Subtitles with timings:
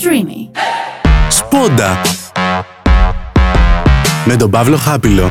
[0.00, 0.60] Streamy.
[1.28, 2.00] Σπόντα
[4.26, 5.30] με τον Παύλο Χάπιλο.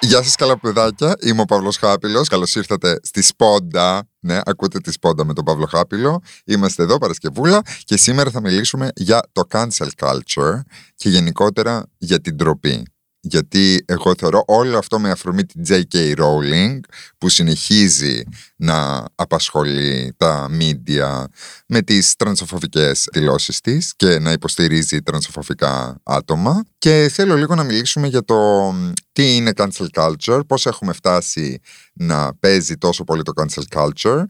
[0.00, 4.08] Γεια σας καλά παιδάκια, είμαι ο Παύλος Χάπιλος, καλώς ήρθατε στη Σπόντα.
[4.20, 6.22] Ναι, ακούτε τη Σπόντα με τον Παύλο Χάπιλο.
[6.44, 10.60] Είμαστε εδώ Παρασκευούλα και σήμερα θα μιλήσουμε για το cancel culture
[10.94, 12.89] και γενικότερα για την τροπή
[13.20, 16.14] γιατί εγώ θεωρώ όλο αυτό με αφορμή την J.K.
[16.16, 16.80] Rowling
[17.18, 18.22] που συνεχίζει
[18.56, 21.24] να απασχολεί τα media
[21.66, 28.08] με τις τρανσοφοβικές δηλώσεις της και να υποστηρίζει τρανσοφοβικά άτομα και θέλω λίγο να μιλήσουμε
[28.08, 28.72] για το
[29.12, 31.60] τι είναι cancel culture, πώς έχουμε φτάσει
[31.92, 34.22] να παίζει τόσο πολύ το cancel culture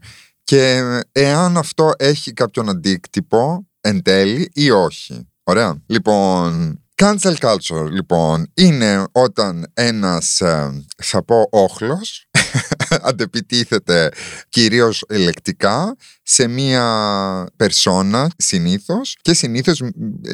[0.43, 5.27] και εάν αυτό έχει κάποιον αντίκτυπο εν τέλει ή όχι.
[5.43, 5.83] Ωραία.
[5.85, 12.29] Λοιπόν, Cancel culture, λοιπόν, είναι όταν ένας, ε, θα πω, όχλος
[13.09, 14.11] αντεπιτίθεται
[14.49, 16.83] κυρίως ελεκτικά σε μία
[17.55, 19.81] περσόνα συνήθως και συνήθως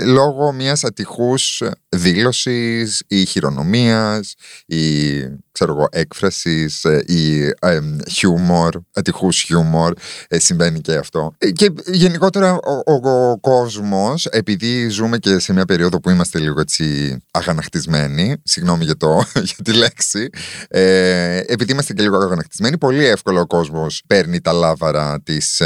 [0.06, 4.34] λόγω μιας ατυχούς δήλωσης ή χειρονομίας
[4.66, 5.20] ή
[5.52, 7.80] ξέρω εγώ έκφρασης ή ε,
[8.10, 9.94] χιούμορ, ατυχούς χιούμορ
[10.28, 11.36] ε, συμβαίνει και αυτό.
[11.54, 12.54] Και γενικότερα
[12.86, 18.84] ο, ο, κόσμος επειδή ζούμε και σε μια περίοδο που είμαστε λίγο έτσι αγανακτισμένοι συγγνώμη
[18.84, 20.30] για, το, για τη λέξη
[20.68, 25.62] ε, επειδή είμαστε και λίγο αγανακτισμένοι πολύ εύκολα ο κόσμος παίρνει τα λάβαρα της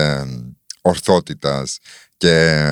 [0.81, 1.77] ορθότητας
[2.17, 2.63] και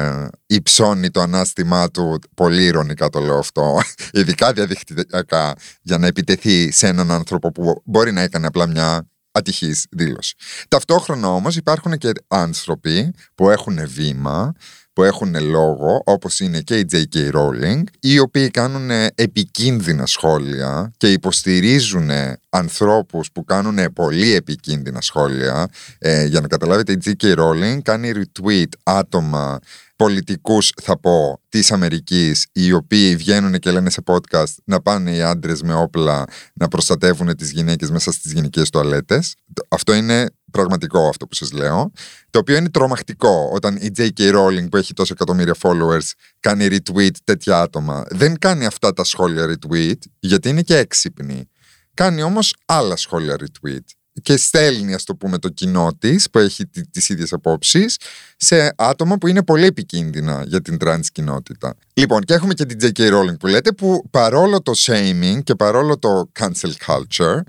[0.45, 3.81] υψώνει το ανάστημά του, πολύ ηρωνικά το λέω αυτό,
[4.19, 9.85] ειδικά διαδικτυακά, για να επιτεθεί σε έναν άνθρωπο που μπορεί να έκανε απλά μια ατυχής
[9.91, 10.35] δήλωση.
[10.67, 14.53] Ταυτόχρονα όμως υπάρχουν και άνθρωποι που έχουν βήμα,
[14.99, 17.31] που έχουν λόγο, όπως είναι και η J.K.
[17.31, 22.09] Rowling, οι οποίοι κάνουν επικίνδυνα σχόλια και υποστηρίζουν
[22.49, 25.67] ανθρώπους που κάνουν πολύ επικίνδυνα σχόλια.
[25.97, 27.35] Ε, για να καταλάβετε, η J.K.
[27.35, 29.59] Rowling κάνει retweet άτομα
[29.95, 35.21] πολιτικούς θα πω της Αμερικής οι οποίοι βγαίνουν και λένε σε podcast να πάνε οι
[35.21, 39.35] άντρες με όπλα να προστατεύουν τις γυναίκες μέσα στις γυναικείες τουαλέτες.
[39.69, 41.91] Αυτό είναι πραγματικό αυτό που σας λέω.
[42.29, 44.35] Το οποίο είναι τρομακτικό όταν η J.K.
[44.35, 48.05] Rowling που έχει τόσα εκατομμύρια followers κάνει retweet τέτοια άτομα.
[48.09, 51.49] Δεν κάνει αυτά τα σχόλια retweet γιατί είναι και έξυπνη.
[51.93, 56.65] Κάνει όμως άλλα σχόλια retweet και στέλνει, ας το πούμε, το κοινό της που έχει
[56.67, 57.97] τις ίδιες απόψεις
[58.37, 61.75] σε άτομα που είναι πολύ επικίνδυνα για την trans κοινότητα.
[61.93, 63.13] Λοιπόν, και έχουμε και την J.K.
[63.13, 67.39] Rowling που λέτε, που παρόλο το shaming και παρόλο το cancel culture,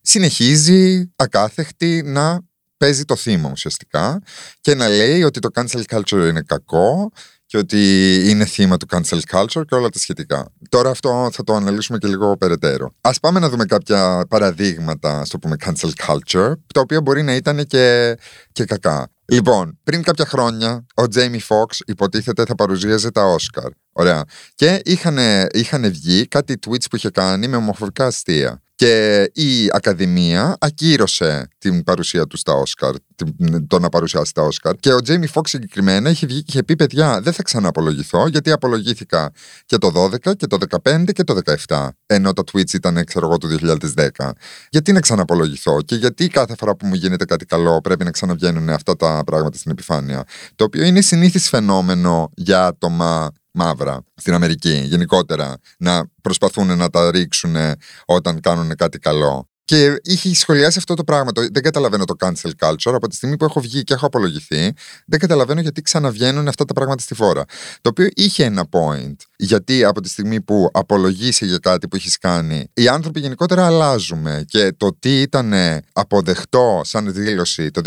[0.00, 2.40] συνεχίζει ακάθεκτη να
[2.80, 4.22] παίζει το θύμα ουσιαστικά
[4.60, 7.12] και να λέει ότι το cancel culture είναι κακό
[7.46, 7.80] και ότι
[8.30, 10.52] είναι θύμα του cancel culture και όλα τα σχετικά.
[10.68, 12.90] Τώρα αυτό θα το αναλύσουμε και λίγο περαιτέρω.
[13.00, 17.66] Ας πάμε να δούμε κάποια παραδείγματα, στο πούμε cancel culture, τα οποία μπορεί να ήταν
[17.66, 18.16] και,
[18.52, 19.10] και κακά.
[19.24, 23.68] Λοιπόν, πριν κάποια χρόνια, ο Jamie Foxx υποτίθεται θα παρουσίαζε τα Oscar.
[23.92, 24.24] Ωραία.
[24.54, 25.18] Και είχαν,
[25.52, 28.62] είχαν βγει κάτι tweets που είχε κάνει με ομοφοβικά αστεία.
[28.80, 32.94] Και η Ακαδημία ακύρωσε την παρουσία του στα Όσκαρ,
[33.66, 34.76] το να παρουσιάσει τα Όσκαρ.
[34.76, 38.50] Και ο Τζέιμι Φόξ συγκεκριμένα είχε βγει και είχε πει: Παιδιά, δεν θα ξαναπολογηθώ, γιατί
[38.50, 39.30] απολογήθηκα
[39.66, 41.88] και το 12 και το 15 και το 17.
[42.06, 43.48] Ενώ το Twitch ήταν, ξέρω εγώ, το
[44.18, 44.30] 2010.
[44.70, 48.68] Γιατί να ξαναπολογηθώ και γιατί κάθε φορά που μου γίνεται κάτι καλό πρέπει να ξαναβγαίνουν
[48.68, 50.24] αυτά τα πράγματα στην επιφάνεια.
[50.54, 57.10] Το οποίο είναι συνήθις φαινόμενο για άτομα μαύρα στην Αμερική γενικότερα να προσπαθούν να τα
[57.10, 57.56] ρίξουν
[58.04, 59.50] όταν κάνουν κάτι καλό.
[59.70, 61.30] Και είχε σχολιάσει αυτό το πράγμα.
[61.34, 62.92] Δεν καταλαβαίνω το cancel culture.
[62.94, 64.72] Από τη στιγμή που έχω βγει και έχω απολογηθεί,
[65.06, 67.44] δεν καταλαβαίνω γιατί ξαναβγαίνουν αυτά τα πράγματα στη φόρα.
[67.80, 69.14] Το οποίο είχε ένα point.
[69.36, 74.44] Γιατί από τη στιγμή που απολογήσει για κάτι που έχεις κάνει, οι άνθρωποι γενικότερα αλλάζουμε.
[74.48, 75.52] Και το τι ήταν
[75.92, 77.80] αποδεκτό σαν δήλωση το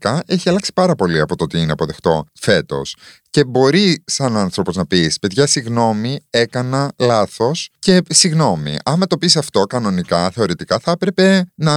[0.00, 2.96] 2010 έχει αλλάξει πάρα πολύ από το τι είναι αποδεκτό φέτος.
[3.30, 7.70] Και μπορεί σαν άνθρωπος να πεις: Παιδιά, συγγνώμη, έκανα λάθος.
[7.78, 11.74] Και συγγνώμη, άμα το πεις αυτό κανονικά, θεωρητικά, θα έπρεπε να,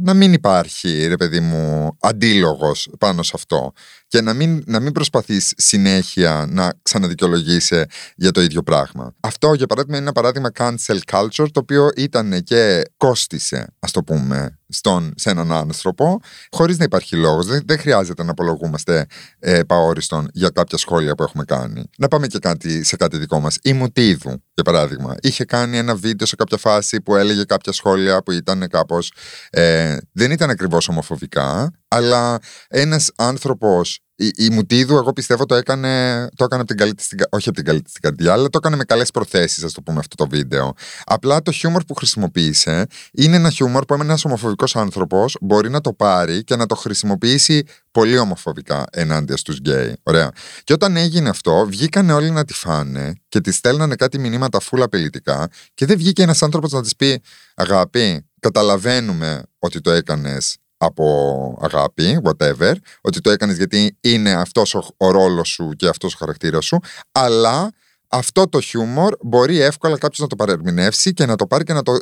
[0.00, 3.72] να μην υπάρχει, ρε παιδί μου, αντίλογος πάνω σε αυτό
[4.08, 7.84] και να μην, να μην προσπαθείς συνέχεια να ξαναδικαιολογήσει
[8.16, 9.14] για το ίδιο πράγμα.
[9.20, 14.02] Αυτό για παράδειγμα είναι ένα παράδειγμα cancel culture το οποίο ήταν και κόστισε ας το
[14.02, 16.20] πούμε στον, σε έναν άνθρωπο
[16.50, 17.46] χωρίς να υπάρχει λόγος.
[17.46, 19.06] Δεν, δεν χρειάζεται να απολογούμαστε
[19.38, 21.82] ε, παόριστον για κάποια σχόλια που έχουμε κάνει.
[21.98, 23.58] Να πάμε και κάτι, σε κάτι δικό μας.
[23.62, 28.22] Η Μουτίδου για παράδειγμα είχε κάνει ένα βίντεο σε κάποια φάση που έλεγε κάποια σχόλια
[28.22, 29.12] που ήταν κάπως
[29.50, 32.38] ε, δεν ήταν ακριβώς ομοφοβικά αλλά
[32.68, 37.08] ένας άνθρωπος η, η Μουτίδου, εγώ πιστεύω, το έκανε, το έκανε από την καλή της,
[37.30, 39.82] όχι από την καλή της την καρδιά, αλλά το έκανε με καλές προθέσεις, ας το
[39.82, 40.72] πούμε αυτό το βίντεο.
[41.04, 45.92] Απλά το χιούμορ που χρησιμοποίησε είναι ένα χιούμορ που ένας ομοφοβικός άνθρωπος μπορεί να το
[45.92, 49.96] πάρει και να το χρησιμοποιήσει πολύ ομοφοβικά ενάντια στους γκέι.
[50.02, 50.30] Ωραία.
[50.64, 54.84] Και όταν έγινε αυτό, βγήκαν όλοι να τη φάνε και τη στέλνανε κάτι μηνύματα φούλα
[54.84, 57.22] απειλητικά και δεν βγήκε ένας άνθρωπος να της πει
[57.54, 64.86] «Αγάπη, καταλαβαίνουμε ότι το έκανες από αγάπη, whatever, ότι το έκανες γιατί είναι αυτός ο,
[64.96, 66.78] ο ρόλος σου και αυτός ο χαρακτήρας σου,
[67.12, 67.72] αλλά
[68.08, 71.82] αυτό το χιούμορ μπορεί εύκολα κάποιος να το παρερμηνεύσει και να το πάρει και να
[71.82, 71.96] το,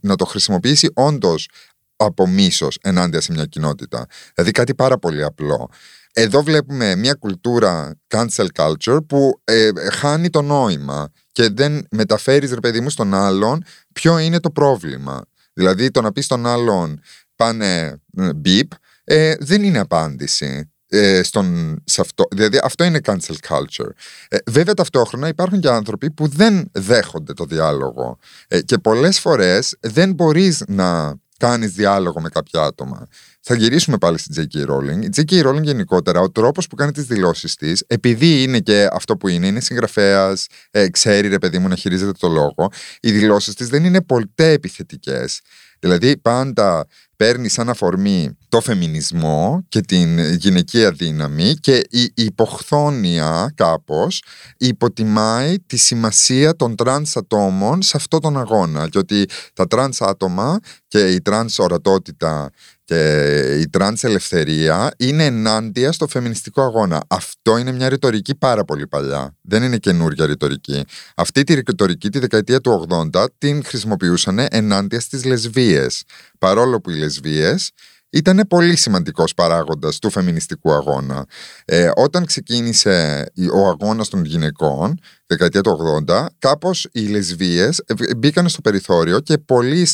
[0.00, 1.48] να το χρησιμοποιήσει όντως
[1.96, 4.06] από μίσος ενάντια σε μια κοινότητα.
[4.34, 5.68] Δηλαδή κάτι πάρα πολύ απλό.
[6.12, 12.60] Εδώ βλέπουμε μια κουλτούρα cancel culture που ε, χάνει το νόημα και δεν μεταφέρεις ρε
[12.60, 15.24] παιδί μου στον άλλον ποιο είναι το πρόβλημα.
[15.52, 17.00] Δηλαδή το να πεις στον άλλον
[17.42, 18.00] πάνε
[18.44, 18.68] beep,
[19.04, 20.66] ε, δεν είναι απάντηση.
[20.94, 22.24] Ε, στον, σε αυτό.
[22.30, 23.90] Δηλαδή αυτό είναι cancel culture.
[24.28, 28.18] Ε, βέβαια ταυτόχρονα υπάρχουν και άνθρωποι που δεν δέχονται το διάλογο
[28.48, 33.06] ε, και πολλές φορές δεν μπορείς να κάνεις διάλογο με κάποια άτομα.
[33.40, 34.66] Θα γυρίσουμε πάλι στην J.K.
[34.70, 35.02] Rowling.
[35.02, 35.46] Η J.K.
[35.46, 39.46] Rowling γενικότερα, ο τρόπος που κάνει τις δηλώσεις της, επειδή είναι και αυτό που είναι,
[39.46, 42.68] είναι συγγραφέας, ε, ξέρει ρε παιδί μου να χειρίζεται το λόγο,
[43.00, 45.40] οι δηλώσεις της δεν είναι ποτέ επιθετικές.
[45.78, 46.86] Δηλαδή πάντα
[47.22, 54.22] παίρνει σαν αφορμή το φεμινισμό και την γυναικεία δύναμη και υποχθόνια κάπως
[54.56, 60.58] υποτιμάει τη σημασία των τρανς ατόμων σε αυτό τον αγώνα και ότι τα τρανς άτομα
[60.88, 62.50] και η τρανς ορατότητα
[62.84, 67.02] και η τρανς ελευθερία είναι ενάντια στο φεμινιστικό αγώνα.
[67.08, 69.36] Αυτό είναι μια ρητορική πάρα πολύ παλιά.
[69.40, 70.84] Δεν είναι καινούργια ρητορική.
[71.16, 76.02] Αυτή τη ρητορική τη δεκαετία του 80 την χρησιμοποιούσαν ενάντια στις λεσβίες.
[76.38, 77.70] Παρόλο που οι λεσβίες
[78.12, 81.26] ήταν πολύ σημαντικός παράγοντας του φεμινιστικού αγώνα.
[81.64, 87.84] Ε, όταν ξεκίνησε ο αγώνας των γυναικών, δεκαετία του 80, κάπως οι λεσβίες
[88.16, 89.86] μπήκαν στο περιθώριο και πολλοί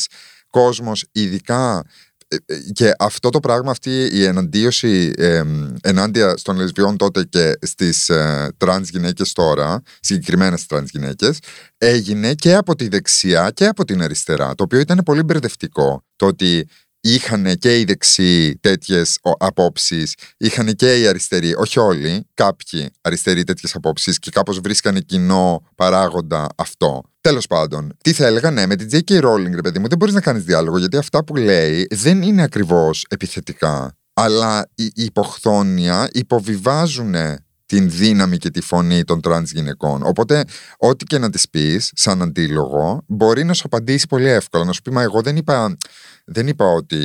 [0.49, 1.83] κόσμος, ειδικά
[2.31, 5.43] ε, ε, και αυτό το πράγμα, αυτή η εναντίωση ε,
[5.81, 11.39] ενάντια των λεσβιών τότε και στις ε, τρανς γυναίκες τώρα, συγκεκριμένες τρανς γυναίκες,
[11.77, 16.03] έγινε και από τη δεξιά και από την αριστερά, το οποίο ήταν πολύ μπερδευτικό.
[16.15, 16.67] Το ότι
[17.01, 23.75] είχαν και οι δεξιοί τέτοιες απόψεις, είχαν και οι αριστεροί, όχι όλοι, κάποιοι αριστεροί τέτοιες
[23.75, 27.01] απόψεις και κάπως βρίσκανε κοινό παράγοντα αυτό.
[27.21, 29.21] Τέλος πάντων, τι θα έλεγα, ναι, με την J.K.
[29.21, 32.41] Rowling, ρε παιδί μου, δεν μπορείς να κάνεις διάλογο γιατί αυτά που λέει δεν είναι
[32.41, 33.93] ακριβώς επιθετικά.
[34.13, 37.15] Αλλά οι υποχθόνια υποβιβάζουν
[37.69, 40.01] την δύναμη και τη φωνή των τρανς γυναικών.
[40.03, 40.43] Οπότε,
[40.77, 44.63] ό,τι και να τη πεις, σαν αντίλογο, μπορεί να σου απαντήσει πολύ εύκολα.
[44.63, 45.77] Να σου πει, Μα εγώ δεν είπα,
[46.25, 46.97] δεν είπα ότι,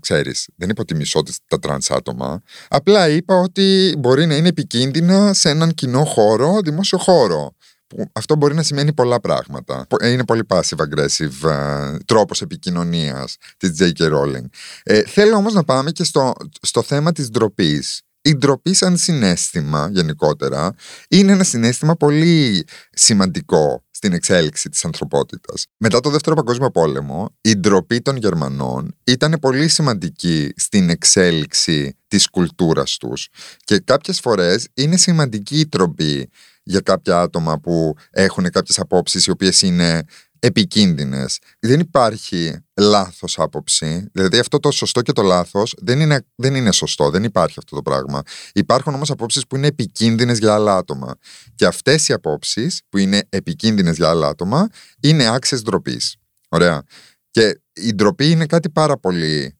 [0.00, 2.42] ξέρεις, δεν είπα ότι μισώ τα τρανς άτομα.
[2.68, 7.54] Απλά είπα ότι μπορεί να είναι επικίνδυνα σε έναν κοινό χώρο, δημόσιο χώρο.
[7.86, 9.86] Που αυτό μπορεί να σημαίνει πολλά πράγματα.
[10.02, 14.12] Είναι πολύ passive aggressive uh, τρόπος επικοινωνίας της J.K.
[14.12, 14.44] Rowling.
[14.82, 19.88] Ε, θέλω όμως να πάμε και στο, στο θέμα της ντροπής η ντροπή σαν συνέστημα
[19.92, 20.74] γενικότερα
[21.08, 25.66] είναι ένα συνέστημα πολύ σημαντικό στην εξέλιξη της ανθρωπότητας.
[25.76, 32.28] Μετά το Δεύτερο Παγκόσμιο Πόλεμο, η ντροπή των Γερμανών ήταν πολύ σημαντική στην εξέλιξη της
[32.30, 33.28] κουλτούρας τους
[33.64, 36.30] και κάποιες φορές είναι σημαντική η τροπή
[36.62, 40.02] για κάποια άτομα που έχουν κάποιες απόψεις οι οποίες είναι
[40.38, 41.38] επικίνδυνες.
[41.58, 44.08] Δεν υπάρχει λάθος άποψη.
[44.12, 47.10] Δηλαδή αυτό το σωστό και το λάθος δεν είναι, δεν είναι σωστό.
[47.10, 48.22] Δεν υπάρχει αυτό το πράγμα.
[48.52, 51.14] Υπάρχουν όμως απόψεις που είναι επικίνδυνες για άλλα άτομα.
[51.54, 54.68] Και αυτές οι απόψεις που είναι επικίνδυνες για άλλα άτομα
[55.00, 56.16] είναι άξιες ντροπής.
[56.48, 56.82] Ωραία.
[57.30, 59.55] Και η ντροπή είναι κάτι πάρα πολύ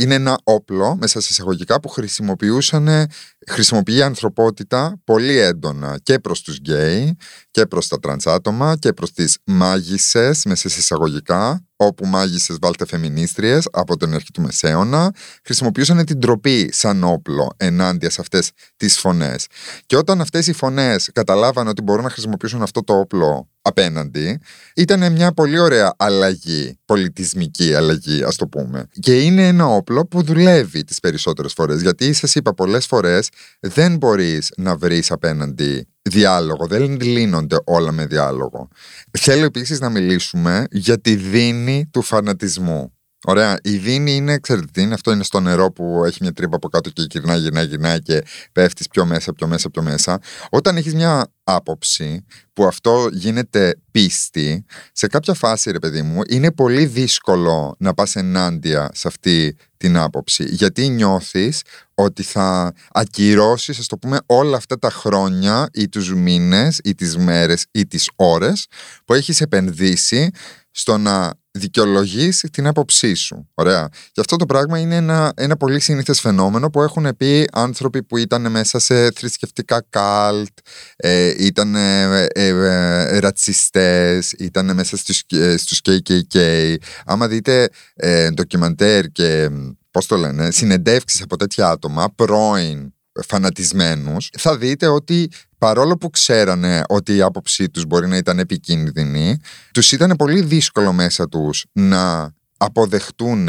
[0.00, 3.06] είναι ένα όπλο μέσα σε εισαγωγικά που χρησιμοποιούσαν
[3.46, 7.16] χρησιμοποιεί η ανθρωπότητα πολύ έντονα και προς τους γκέι
[7.50, 12.86] και προς τα τρανς άτομα και προς τις μάγισσες μέσα σε εισαγωγικά όπου μάγισσες βάλτε
[12.86, 18.98] φεμινίστριες από την αρχή του Μεσαίωνα χρησιμοποιούσαν την τροπή σαν όπλο ενάντια σε αυτές τις
[18.98, 19.46] φωνές.
[19.86, 24.40] Και όταν αυτές οι φωνές καταλάβαν ότι μπορούν να χρησιμοποιήσουν αυτό το όπλο απέναντι
[24.74, 30.22] ήταν μια πολύ ωραία αλλαγή, πολιτισμική αλλαγή ας το πούμε και είναι ένα όπλο που
[30.22, 33.28] δουλεύει τις περισσότερες φορές γιατί σας είπα πολλές φορές
[33.60, 38.68] δεν μπορείς να βρεις απέναντι διάλογο, δεν λύνονται όλα με διάλογο.
[39.18, 42.92] Θέλω επίσης να μιλήσουμε για τη δίνη του φανατισμού.
[43.26, 43.58] Ωραία.
[43.62, 46.68] Η δίνη είναι, ξέρετε τι είναι, αυτό είναι στο νερό που έχει μια τρύπα από
[46.68, 50.18] κάτω και γυρνάει, γυρνάει, γυρνάει και πέφτεις πιο μέσα, πιο μέσα, πιο μέσα.
[50.50, 56.52] Όταν έχεις μια άποψη που αυτό γίνεται πίστη, σε κάποια φάση, ρε παιδί μου, είναι
[56.52, 60.44] πολύ δύσκολο να πας ενάντια σε αυτή την άποψη.
[60.44, 61.62] Γιατί νιώθεις
[61.94, 67.16] ότι θα ακυρώσεις, ας το πούμε, όλα αυτά τα χρόνια ή τους μήνες ή τις
[67.16, 68.66] μέρες ή τις ώρες
[69.04, 70.30] που έχεις επενδύσει
[70.72, 73.48] στο να δικαιολογεί την άποψή σου.
[73.54, 73.88] Ωραία.
[74.12, 78.16] Και αυτό το πράγμα είναι ένα, ένα πολύ συνήθες φαινόμενο που έχουν πει άνθρωποι που
[78.16, 80.58] ήταν μέσα σε θρησκευτικά καλτ,
[80.96, 86.74] ε, ήταν ε, ε, ε, ρατσιστές, ήταν μέσα στους, ε, στους KKK.
[87.04, 89.50] Άμα δείτε ε, ντοκιμαντέρ και
[89.90, 92.92] πώς το λένε, συνεντεύξεις από τέτοια άτομα, πρώην
[93.26, 99.38] φανατισμένους, θα δείτε ότι παρόλο που ξέρανε ότι η άποψή τους μπορεί να ήταν επικίνδυνη,
[99.72, 103.48] τους ήταν πολύ δύσκολο μέσα τους να αποδεχτούν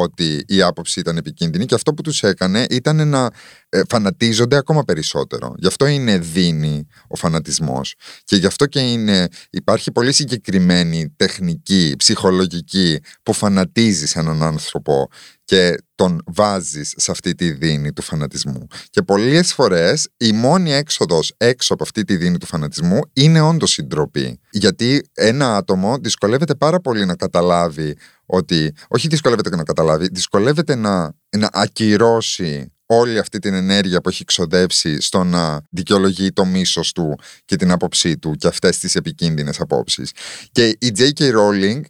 [0.00, 3.30] ότι η άποψη ήταν επικίνδυνη και αυτό που τους έκανε ήταν να
[3.68, 5.54] ε, φανατίζονται ακόμα περισσότερο.
[5.56, 7.94] Γι' αυτό είναι δίνει ο φανατισμός
[8.24, 15.08] και γι' αυτό και είναι, υπάρχει πολύ συγκεκριμένη τεχνική, ψυχολογική που φανατίζεις έναν άνθρωπο
[15.44, 18.66] και τον βάζεις σε αυτή τη δίνη του φανατισμού.
[18.90, 23.78] Και πολλές φορές η μόνη έξοδος έξω από αυτή τη δίνη του φανατισμού είναι όντως
[23.78, 24.40] η ντροπή.
[24.50, 27.96] Γιατί ένα άτομο δυσκολεύεται πάρα πολύ να καταλάβει
[28.34, 34.24] ότι, όχι δυσκολεύεται να καταλάβει, δυσκολεύεται να, να ακυρώσει όλη αυτή την ενέργεια που έχει
[34.24, 39.60] ξοδέψει στο να δικαιολογεί το μίσος του και την άποψή του και αυτές τις επικίνδυνες
[39.60, 40.12] απόψεις.
[40.52, 41.20] Και η J.K.
[41.20, 41.80] Rowling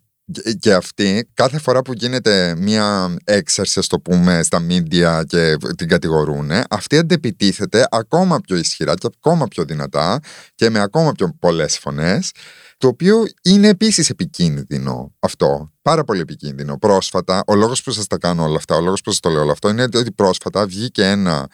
[0.58, 6.50] και αυτή, κάθε φορά που γίνεται μία έξαρση, το πούμε, στα μίντια και την κατηγορούν,
[6.70, 10.20] αυτή αντεπιτίθεται ακόμα πιο ισχυρά και ακόμα πιο δυνατά
[10.54, 12.30] και με ακόμα πιο πολλές φωνές
[12.83, 15.73] το οποίο είναι επίσης επικίνδυνο αυτό.
[15.83, 16.79] Πάρα πολύ επικίνδυνο.
[16.79, 19.43] Πρόσφατα, ο λόγος που σας τα κάνω όλα αυτά, ο λόγος που σας το λέω
[19.43, 21.47] όλα αυτό είναι ότι πρόσφατα βγήκε ένα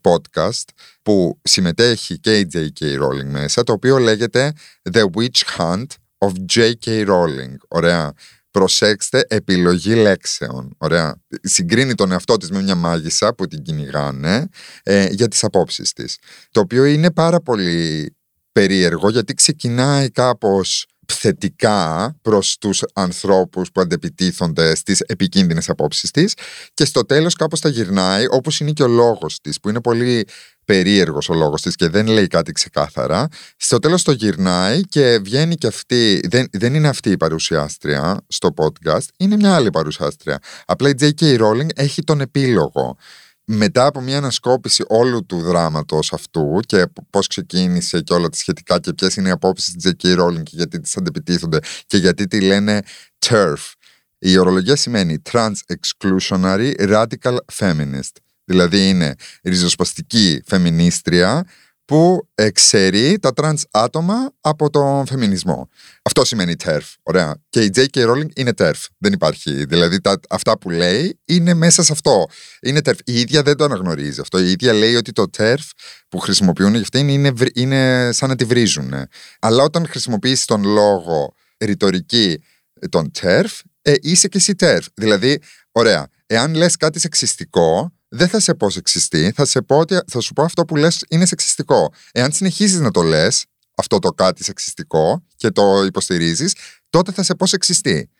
[0.00, 0.64] podcast
[1.02, 2.82] που συμμετέχει και η J.K.
[2.84, 4.52] Rowling μέσα, το οποίο λέγεται
[4.92, 5.86] The Witch Hunt
[6.18, 7.06] of J.K.
[7.08, 7.54] Rowling.
[7.68, 8.12] Ωραία.
[8.50, 10.74] Προσέξτε, επιλογή λέξεων.
[10.78, 11.22] Ωραία.
[11.42, 14.48] Συγκρίνει τον εαυτό της με μια μάγισσα που την κυνηγάνε
[14.82, 16.18] ε, για τις απόψεις της.
[16.50, 18.14] Το οποίο είναι πάρα πολύ
[18.54, 26.34] περίεργο γιατί ξεκινάει κάπως θετικά προς τους ανθρώπους που αντεπιτίθονται στις επικίνδυνες απόψεις της
[26.74, 30.26] και στο τέλος κάπως τα γυρνάει όπως είναι και ο λόγος της που είναι πολύ
[30.64, 35.54] περίεργος ο λόγος της και δεν λέει κάτι ξεκάθαρα στο τέλος το γυρνάει και βγαίνει
[35.54, 40.88] και αυτή δεν, δεν είναι αυτή η παρουσιάστρια στο podcast είναι μια άλλη παρουσιάστρια απλά
[40.88, 41.40] η J.K.
[41.40, 42.96] Rowling έχει τον επίλογο
[43.44, 48.80] μετά από μια ανασκόπηση όλου του δράματος αυτού και πώς ξεκίνησε και όλα τα σχετικά
[48.80, 50.20] και ποιες είναι οι απόψεις της J.K.
[50.20, 52.82] Rowling και γιατί τις αντεπιτίθενται και γιατί τη λένε
[53.26, 53.72] TERF.
[54.18, 58.16] Η ορολογία σημαίνει Trans Exclusionary Radical Feminist.
[58.44, 61.46] Δηλαδή είναι ριζοσπαστική φεμινίστρια
[61.84, 65.68] που εξαιρεί τα τρανς άτομα από τον φεμινισμό.
[66.02, 66.92] Αυτό σημαίνει TERF.
[67.02, 67.36] Ωραία.
[67.48, 68.06] Και η J.K.
[68.06, 68.84] Rowling είναι TERF.
[68.98, 69.64] Δεν υπάρχει.
[69.64, 72.26] Δηλαδή τα, αυτά που λέει είναι μέσα σε αυτό.
[72.62, 72.98] Είναι TERF.
[73.04, 74.38] Η ίδια δεν το αναγνωρίζει αυτό.
[74.38, 75.70] Η ίδια λέει ότι το TERF
[76.08, 78.94] που χρησιμοποιούν για αυτήν είναι, είναι σαν να τη βρίζουν.
[79.38, 82.42] Αλλά όταν χρησιμοποιήσει τον λόγο ρητορική
[82.88, 84.82] των TERF, ε, είσαι και εσύ TERF.
[84.94, 85.40] Δηλαδή,
[85.72, 90.20] ωραία, εάν λες κάτι σεξιστικό, δεν θα σε πω σεξιστή, θα, σε πω ότι, θα
[90.20, 91.92] σου πω αυτό που λες είναι σεξιστικό.
[92.12, 93.44] Εάν συνεχίζεις να το λες,
[93.74, 96.54] αυτό το κάτι σεξιστικό και το υποστηρίζεις,
[96.90, 98.10] τότε θα σε πω σεξιστή.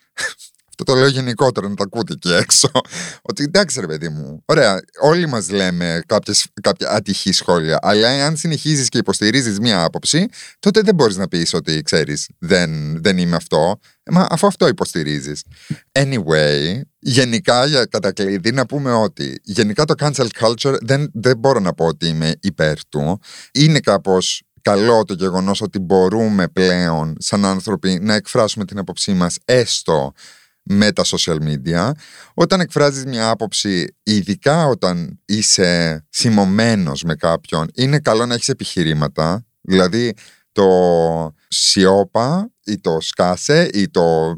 [0.78, 2.70] Αυτό το λέω γενικότερα να τα ακούτε εκεί έξω.
[3.30, 4.42] Ότι εντάξει, ρε παιδί μου.
[4.44, 7.78] Ωραία, όλοι μας λέμε κάποιες, κάποια ατυχή σχόλια.
[7.82, 10.28] Αλλά αν συνεχίζεις και υποστηρίζεις μία άποψη,
[10.58, 13.78] τότε δεν μπορείς να πεις ότι ξέρεις, δεν, δεν είμαι αυτό.
[14.10, 15.42] Μα αφού αυτό υποστηρίζεις.
[15.92, 21.72] Anyway, γενικά για κατακλείδη να πούμε ότι γενικά το cancel culture δεν, δεν μπορώ να
[21.72, 23.20] πω ότι είμαι υπέρ του.
[23.52, 29.36] Είναι κάπως καλό το γεγονός ότι μπορούμε πλέον σαν άνθρωποι να εκφράσουμε την άποψή μας
[29.44, 30.12] έστω
[30.64, 31.90] με τα social media.
[32.34, 39.46] Όταν εκφράζεις μια άποψη, ειδικά όταν είσαι θυμωμένος με κάποιον, είναι καλό να έχεις επιχειρήματα.
[39.60, 40.14] Δηλαδή
[40.52, 40.64] το
[41.48, 44.36] σιώπα ή το σκάσε ή το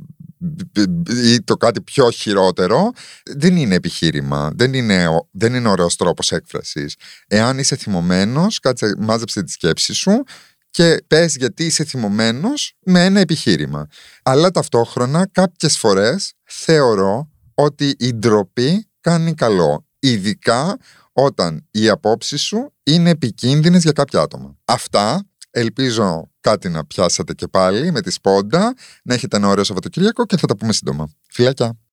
[1.24, 2.90] ή το κάτι πιο χειρότερο
[3.36, 6.96] δεν είναι επιχείρημα δεν είναι, δεν είναι ωραίος τρόπος έκφρασης
[7.28, 10.22] εάν είσαι θυμωμένος κάτσε μάζεψε τη σκέψη σου
[10.76, 13.86] και πες γιατί είσαι θυμωμένος με ένα επιχείρημα.
[14.22, 19.86] Αλλά ταυτόχρονα κάποιες φορές θεωρώ ότι η ντροπή κάνει καλό.
[19.98, 20.76] Ειδικά
[21.12, 24.56] όταν οι απόψεις σου είναι επικίνδυνες για κάποια άτομα.
[24.64, 30.26] Αυτά ελπίζω κάτι να πιάσατε και πάλι με τη σπόντα, να έχετε ένα ωραίο Σαββατοκύριακο
[30.26, 31.10] και θα τα πούμε σύντομα.
[31.30, 31.78] Φιλάκια!